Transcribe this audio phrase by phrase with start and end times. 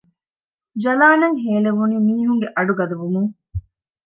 [0.83, 3.31] ޖަލާން އަށް ހޭލެވުނީ މީހުންގެ އަޑު ގަދަވުމުން